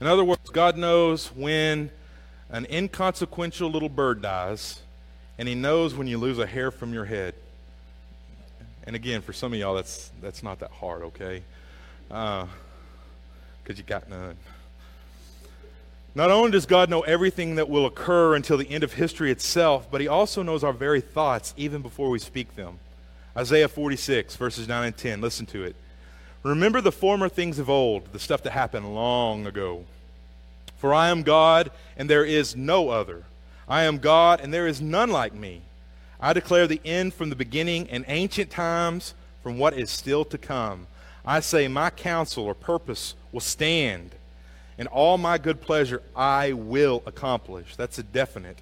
[0.00, 1.90] In other words, God knows when
[2.50, 4.80] an inconsequential little bird dies,
[5.38, 7.34] and He knows when you lose a hair from your head.
[8.86, 11.42] And again, for some of y'all, that's, that's not that hard, okay?
[12.08, 12.48] Because
[13.68, 14.36] uh, you got none.
[16.16, 19.90] Not only does God know everything that will occur until the end of history itself,
[19.90, 22.78] but He also knows our very thoughts even before we speak them.
[23.36, 25.20] Isaiah 46, verses 9 and 10.
[25.20, 25.74] Listen to it.
[26.44, 29.84] Remember the former things of old, the stuff that happened long ago.
[30.76, 33.24] For I am God, and there is no other.
[33.66, 35.62] I am God, and there is none like me.
[36.20, 40.38] I declare the end from the beginning and ancient times from what is still to
[40.38, 40.86] come.
[41.26, 44.14] I say, My counsel or purpose will stand
[44.78, 47.76] and all my good pleasure I will accomplish.
[47.76, 48.58] That's a definite.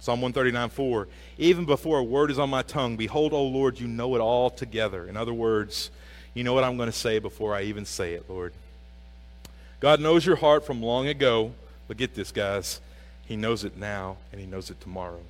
[0.00, 1.08] Psalm 139 4.
[1.38, 4.50] Even before a word is on my tongue, behold, O Lord, you know it all
[4.50, 5.08] together.
[5.08, 5.90] In other words,
[6.34, 8.52] you know what I'm going to say before I even say it, Lord.
[9.80, 11.52] God knows your heart from long ago,
[11.88, 12.80] but get this, guys.
[13.26, 15.20] He knows it now, and He knows it tomorrow.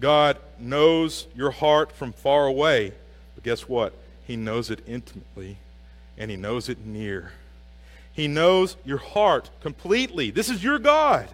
[0.00, 2.92] God knows your heart from far away,
[3.34, 3.92] but guess what?
[4.26, 5.58] He knows it intimately,
[6.16, 7.32] and He knows it near.
[8.18, 10.32] He knows your heart completely.
[10.32, 11.28] This is your God.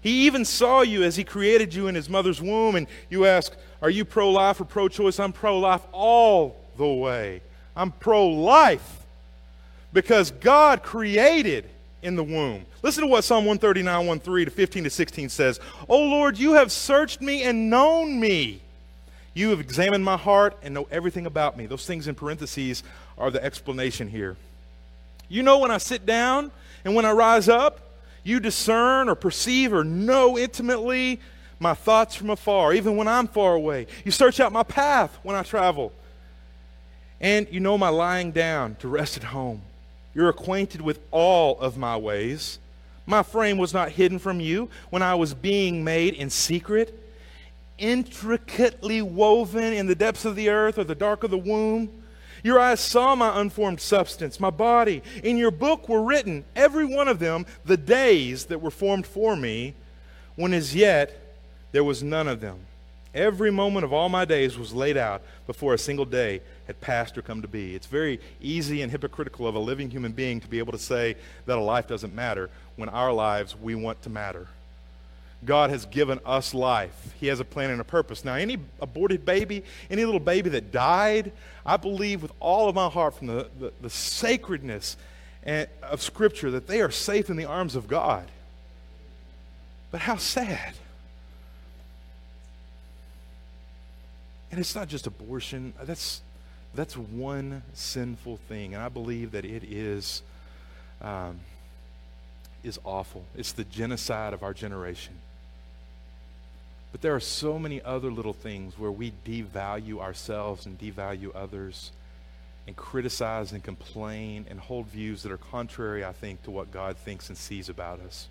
[0.00, 3.52] He even saw you as He created you in His mother's womb, and you ask,
[3.82, 5.18] Are you pro life or pro choice?
[5.18, 7.42] I'm pro life all the way.
[7.74, 9.04] I'm pro life
[9.92, 11.68] because God created
[12.02, 12.66] in the womb.
[12.84, 15.58] Listen to what Psalm 139, 1 3 to 15 to 16 says.
[15.88, 18.60] Oh Lord, you have searched me and known me.
[19.34, 21.66] You have examined my heart and know everything about me.
[21.66, 22.84] Those things in parentheses
[23.18, 24.36] are the explanation here.
[25.32, 26.52] You know when I sit down
[26.84, 27.80] and when I rise up,
[28.22, 31.20] you discern or perceive or know intimately
[31.58, 33.86] my thoughts from afar, even when I'm far away.
[34.04, 35.90] You search out my path when I travel.
[37.18, 39.62] And you know my lying down to rest at home.
[40.14, 42.58] You're acquainted with all of my ways.
[43.06, 46.94] My frame was not hidden from you when I was being made in secret,
[47.78, 52.01] intricately woven in the depths of the earth or the dark of the womb.
[52.42, 55.02] Your eyes saw my unformed substance, my body.
[55.22, 59.36] In your book were written, every one of them, the days that were formed for
[59.36, 59.74] me,
[60.34, 61.36] when as yet
[61.72, 62.58] there was none of them.
[63.14, 67.18] Every moment of all my days was laid out before a single day had passed
[67.18, 67.74] or come to be.
[67.74, 71.16] It's very easy and hypocritical of a living human being to be able to say
[71.44, 74.48] that a life doesn't matter when our lives we want to matter.
[75.44, 77.14] God has given us life.
[77.18, 78.24] He has a plan and a purpose.
[78.24, 81.32] Now, any aborted baby, any little baby that died,
[81.66, 84.96] I believe with all of my heart from the, the, the sacredness
[85.44, 88.28] of Scripture that they are safe in the arms of God.
[89.90, 90.74] But how sad.
[94.52, 96.20] And it's not just abortion, that's,
[96.74, 98.74] that's one sinful thing.
[98.74, 100.22] And I believe that it is,
[101.00, 101.40] um,
[102.62, 103.24] is awful.
[103.36, 105.14] It's the genocide of our generation.
[106.92, 111.90] But there are so many other little things where we devalue ourselves and devalue others
[112.66, 116.96] and criticize and complain and hold views that are contrary, I think, to what God
[116.98, 118.28] thinks and sees about us.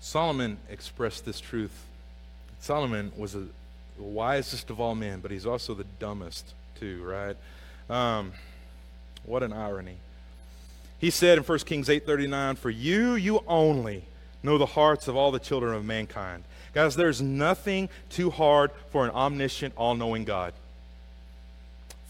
[0.00, 1.86] Solomon expressed this truth.
[2.60, 3.48] Solomon was the
[3.98, 7.36] wisest of all men, but he's also the dumbest, too, right?
[7.90, 8.32] Um,
[9.24, 9.96] what an irony.
[10.98, 14.04] He said in 1 Kings 8:39, "For you, you only
[14.42, 19.04] know the hearts of all the children of mankind." Guys, there's nothing too hard for
[19.04, 20.54] an omniscient, all-knowing God.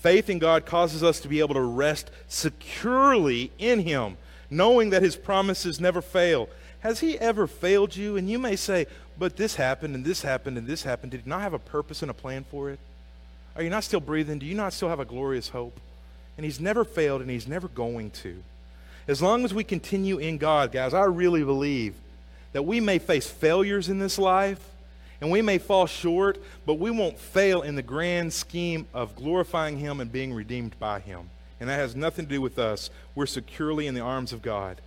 [0.01, 4.17] Faith in God causes us to be able to rest securely in him,
[4.51, 6.49] knowing that his promises never fail.
[6.81, 8.17] Has he ever failed you?
[8.17, 8.87] And you may say,
[9.19, 11.13] "But this happened and this happened and this happened.
[11.13, 12.79] Did he not have a purpose and a plan for it?"
[13.57, 14.39] Are you not still breathing?
[14.39, 15.81] Do you not still have a glorious hope?
[16.37, 18.43] And he's never failed and he's never going to.
[19.07, 21.95] As long as we continue in God, guys, I really believe
[22.53, 24.71] that we may face failures in this life
[25.21, 29.79] and we may fall short, but we won't fail in the grand scheme of glorifying
[29.79, 31.31] Him and being redeemed by Him.
[31.61, 32.91] And that has nothing to do with us.
[33.15, 34.81] We're securely in the arms of God.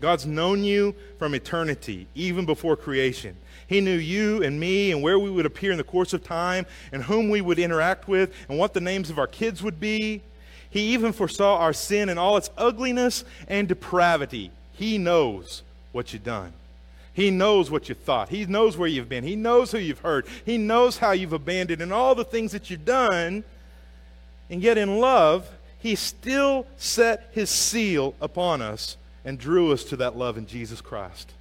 [0.00, 3.36] God's known you from eternity, even before creation.
[3.66, 6.66] He knew you and me and where we would appear in the course of time
[6.90, 10.22] and whom we would interact with and what the names of our kids would be.
[10.72, 14.50] He even foresaw our sin and all its ugliness and depravity.
[14.72, 15.62] He knows
[15.92, 16.54] what you've done.
[17.12, 18.30] He knows what you thought.
[18.30, 19.22] He knows where you've been.
[19.22, 20.26] He knows who you've hurt.
[20.46, 23.44] He knows how you've abandoned and all the things that you've done.
[24.48, 25.46] And yet, in love,
[25.78, 28.96] He still set His seal upon us
[29.26, 31.32] and drew us to that love in Jesus Christ.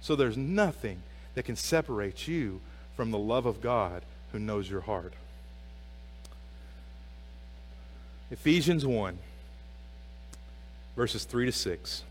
[0.00, 1.02] So there's nothing
[1.34, 2.60] that can separate you
[2.96, 5.12] from the love of God who knows your heart.
[8.32, 9.18] Ephesians 1,
[10.96, 12.02] verses 3 to 6.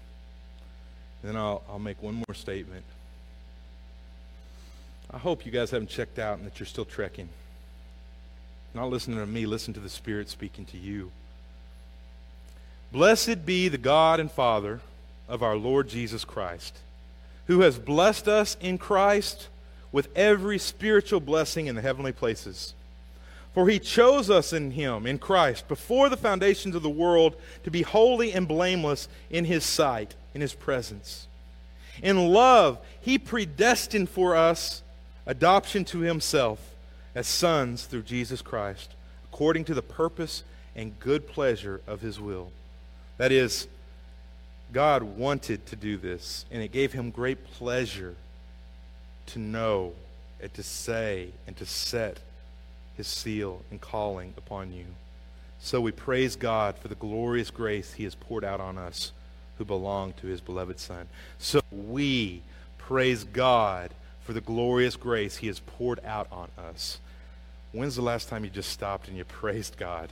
[1.24, 2.86] Then I'll, I'll make one more statement.
[5.10, 7.28] I hope you guys haven't checked out and that you're still trekking.
[8.76, 11.12] Not listening to me, listen to the Spirit speaking to you.
[12.92, 14.80] Blessed be the God and Father
[15.28, 16.78] of our Lord Jesus Christ,
[17.48, 19.48] who has blessed us in Christ
[19.92, 22.76] with every spiritual blessing in the heavenly places.
[23.54, 27.72] For he chose us in him, in Christ, before the foundations of the world, to
[27.72, 31.28] be holy and blameless in his sight, in his presence.
[32.02, 34.82] In love, he predestined for us
[35.26, 36.60] adoption to himself
[37.14, 38.92] as sons through Jesus Christ,
[39.26, 40.44] according to the purpose
[40.76, 42.52] and good pleasure of his will.
[43.18, 43.68] That is,
[44.72, 48.16] God wanted to do this, and it gave him great pleasure
[49.28, 49.92] to know
[50.42, 52.18] and to say and to set
[52.98, 54.86] his seal and calling upon you.
[55.60, 59.12] So we praise God for the glorious grace he has poured out on us
[59.58, 61.08] who belong to his beloved Son.
[61.38, 62.42] So we
[62.78, 63.92] praise God
[64.24, 67.00] for the glorious grace he has poured out on us.
[67.72, 70.10] When's the last time you just stopped and you praised God?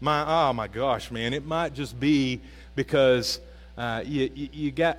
[0.00, 2.40] My, oh my gosh, man, it might just be
[2.74, 3.40] because
[3.76, 4.98] uh, you, you, you got,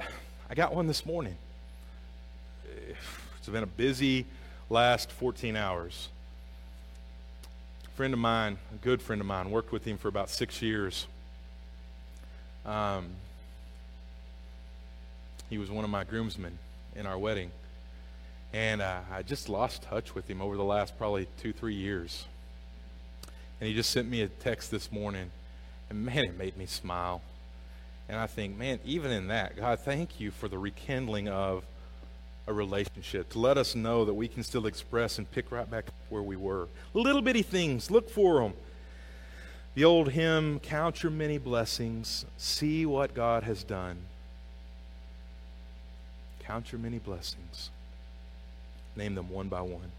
[0.49, 1.35] I got one this morning.
[3.37, 4.25] It's been a busy
[4.69, 6.09] last 14 hours.
[8.01, 11.05] Friend of mine, a good friend of mine, worked with him for about six years.
[12.65, 13.09] Um,
[15.51, 16.57] he was one of my groomsmen
[16.95, 17.51] in our wedding.
[18.53, 22.25] And uh, I just lost touch with him over the last probably two, three years.
[23.59, 25.29] And he just sent me a text this morning.
[25.91, 27.21] And man, it made me smile.
[28.09, 31.63] And I think, man, even in that, God, thank you for the rekindling of
[32.47, 35.85] a relationship, to let us know that we can still express and pick right back
[36.09, 36.67] where we were.
[36.93, 38.53] Little bitty things, look for them.
[39.75, 43.97] The old hymn, Count Your Many Blessings, See What God Has Done.
[46.51, 47.69] Count your many blessings.
[48.97, 49.91] Name them one by one.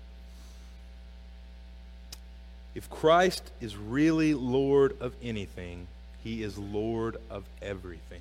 [2.75, 5.87] If Christ is really Lord of anything,
[6.23, 8.21] he is Lord of everything.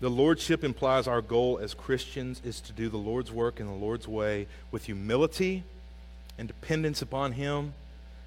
[0.00, 3.72] The Lordship implies our goal as Christians is to do the Lord's work in the
[3.72, 5.62] Lord's way with humility
[6.36, 7.74] and dependence upon Him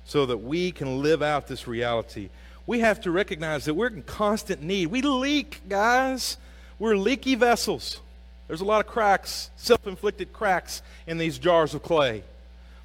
[0.06, 2.30] so that we can live out this reality.
[2.66, 4.88] We have to recognize that we're in constant need.
[4.88, 6.38] We leak, guys.
[6.80, 8.00] We're leaky vessels.
[8.48, 12.24] There's a lot of cracks, self inflicted cracks in these jars of clay.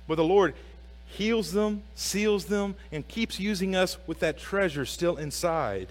[0.08, 0.54] But the Lord
[1.06, 5.88] heals them, seals them, and keeps using us with that treasure still inside.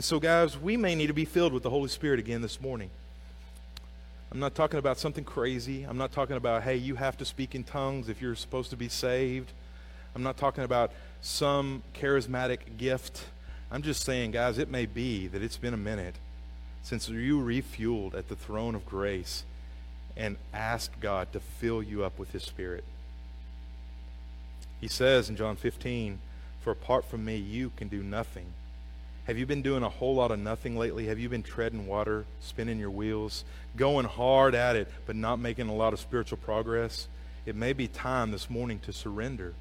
[0.00, 2.58] And so, guys, we may need to be filled with the Holy Spirit again this
[2.58, 2.88] morning.
[4.32, 5.82] I'm not talking about something crazy.
[5.82, 8.78] I'm not talking about, hey, you have to speak in tongues if you're supposed to
[8.78, 9.52] be saved.
[10.14, 13.26] I'm not talking about some charismatic gift.
[13.70, 16.14] I'm just saying, guys, it may be that it's been a minute
[16.82, 19.44] since you refueled at the throne of grace
[20.16, 22.84] and asked God to fill you up with His Spirit.
[24.80, 26.20] He says in John 15,
[26.62, 28.54] For apart from me, you can do nothing.
[29.26, 31.06] Have you been doing a whole lot of nothing lately?
[31.06, 33.44] Have you been treading water, spinning your wheels,
[33.76, 37.06] going hard at it, but not making a lot of spiritual progress?
[37.46, 39.54] It may be time this morning to surrender.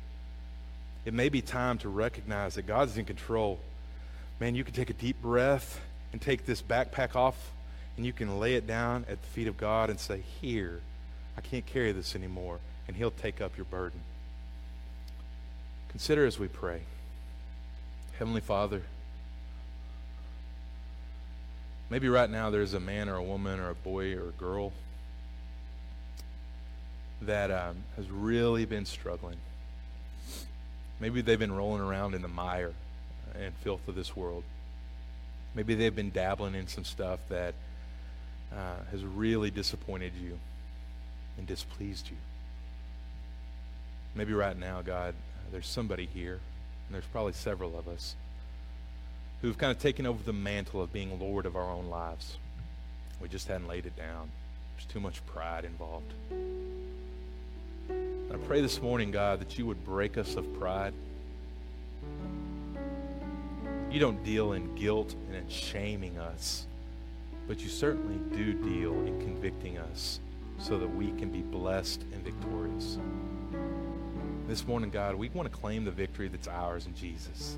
[1.05, 3.59] It may be time to recognize that God's in control.
[4.39, 5.79] Man, you can take a deep breath
[6.11, 7.51] and take this backpack off
[7.99, 10.79] and you can lay it down at the feet of God and say, Here,
[11.37, 12.59] I can't carry this anymore.
[12.87, 13.99] And He'll take up your burden.
[15.89, 16.83] Consider as we pray.
[18.17, 18.83] Heavenly Father,
[21.89, 24.71] Maybe right now there's a man or a woman or a boy or a girl
[27.21, 29.37] that um, has really been struggling.
[30.99, 32.73] Maybe they've been rolling around in the mire
[33.35, 34.43] and filth of this world.
[35.55, 37.55] Maybe they've been dabbling in some stuff that
[38.53, 40.37] uh, has really disappointed you
[41.37, 42.17] and displeased you.
[44.13, 45.15] Maybe right now, God,
[45.51, 46.33] there's somebody here,
[46.87, 48.15] and there's probably several of us
[49.41, 52.37] who've kind of taken over the mantle of being Lord of our own lives.
[53.21, 54.29] We just hadn't laid it down.
[54.75, 56.13] There's too much pride involved.
[57.89, 60.93] I pray this morning, God, that you would break us of pride.
[63.89, 66.67] You don't deal in guilt and in shaming us,
[67.47, 70.19] but you certainly do deal in convicting us
[70.59, 72.99] so that we can be blessed and victorious.
[74.49, 77.55] This morning, God, we want to claim the victory that's ours in Jesus.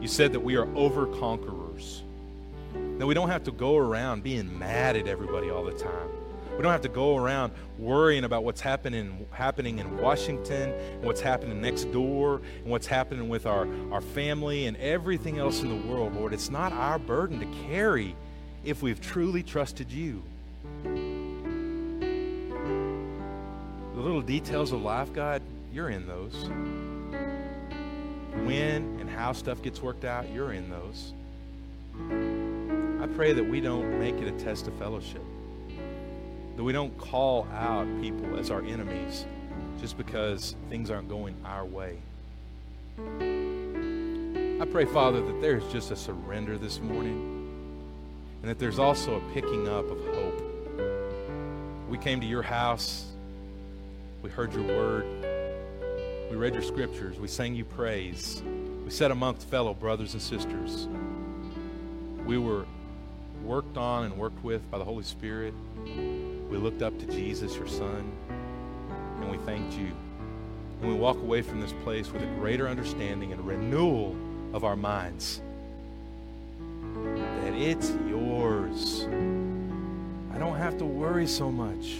[0.00, 2.02] You said that we are over conquerors.
[2.96, 6.08] That we don't have to go around being mad at everybody all the time.
[6.56, 11.20] We don't have to go around worrying about what's happening happening in Washington and what's
[11.20, 15.86] happening next door and what's happening with our, our family and everything else in the
[15.86, 16.32] world, Lord.
[16.32, 18.16] It's not our burden to carry
[18.64, 20.22] if we've truly trusted you.
[20.82, 20.88] The
[24.00, 25.42] little details of life, God,
[25.72, 26.34] you're in those.
[28.44, 31.12] When and how stuff gets worked out, you're in those.
[33.02, 35.22] I pray that we don't make it a test of fellowship,
[36.56, 39.26] that we don't call out people as our enemies
[39.80, 41.98] just because things aren't going our way.
[42.98, 47.38] I pray, Father, that there's just a surrender this morning
[48.42, 50.42] and that there's also a picking up of hope.
[51.88, 53.10] We came to your house
[54.22, 55.29] we heard your word.
[56.30, 57.18] We read your scriptures.
[57.18, 58.40] We sang you praise.
[58.84, 60.86] We sat amongst fellow brothers and sisters.
[62.24, 62.66] We were
[63.44, 65.52] worked on and worked with by the Holy Spirit.
[65.84, 68.12] We looked up to Jesus, your Son,
[69.20, 69.90] and we thanked you.
[70.80, 74.14] And we walk away from this place with a greater understanding and renewal
[74.52, 75.42] of our minds
[77.42, 79.04] that it's yours.
[80.32, 81.96] I don't have to worry so much.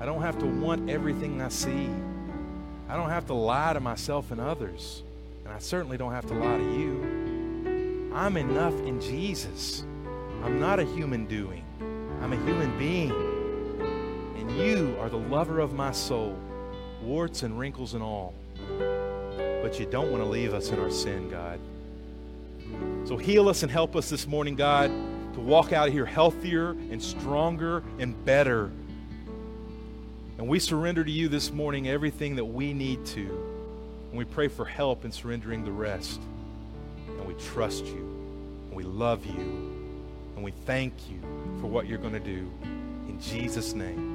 [0.00, 1.88] I don't have to want everything I see.
[2.88, 5.02] I don't have to lie to myself and others.
[5.44, 8.10] And I certainly don't have to lie to you.
[8.14, 9.84] I'm enough in Jesus.
[10.42, 11.64] I'm not a human doing,
[12.20, 13.10] I'm a human being.
[14.36, 16.38] And you are the lover of my soul,
[17.02, 18.34] warts and wrinkles and all.
[18.78, 21.58] But you don't want to leave us in our sin, God.
[23.08, 24.90] So heal us and help us this morning, God,
[25.34, 28.70] to walk out of here healthier and stronger and better
[30.38, 33.26] and we surrender to you this morning everything that we need to.
[34.10, 36.20] And we pray for help in surrendering the rest.
[37.08, 37.98] And we trust you.
[38.68, 39.72] And we love you.
[40.34, 41.20] And we thank you
[41.60, 42.50] for what you're going to do.
[43.08, 44.14] In Jesus' name.